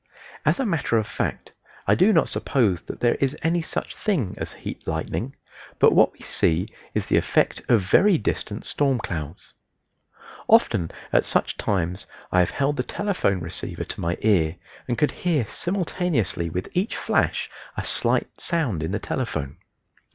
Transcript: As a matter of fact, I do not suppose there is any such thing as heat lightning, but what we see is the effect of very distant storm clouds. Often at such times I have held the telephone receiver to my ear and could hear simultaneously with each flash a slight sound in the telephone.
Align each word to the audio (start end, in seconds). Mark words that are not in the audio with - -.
As 0.47 0.59
a 0.59 0.65
matter 0.65 0.97
of 0.97 1.05
fact, 1.05 1.51
I 1.85 1.93
do 1.93 2.11
not 2.11 2.27
suppose 2.27 2.81
there 2.81 3.13
is 3.21 3.37
any 3.43 3.61
such 3.61 3.95
thing 3.95 4.33
as 4.39 4.53
heat 4.53 4.87
lightning, 4.87 5.35
but 5.77 5.93
what 5.93 6.11
we 6.13 6.21
see 6.21 6.69
is 6.95 7.05
the 7.05 7.17
effect 7.17 7.61
of 7.69 7.81
very 7.83 8.17
distant 8.17 8.65
storm 8.65 8.97
clouds. 8.97 9.53
Often 10.49 10.89
at 11.13 11.23
such 11.23 11.55
times 11.55 12.07
I 12.31 12.39
have 12.39 12.49
held 12.49 12.77
the 12.77 12.81
telephone 12.81 13.41
receiver 13.41 13.83
to 13.83 14.01
my 14.01 14.17
ear 14.21 14.55
and 14.87 14.97
could 14.97 15.11
hear 15.11 15.45
simultaneously 15.47 16.49
with 16.49 16.69
each 16.75 16.97
flash 16.97 17.47
a 17.77 17.83
slight 17.85 18.41
sound 18.41 18.81
in 18.81 18.89
the 18.89 18.97
telephone. 18.97 19.57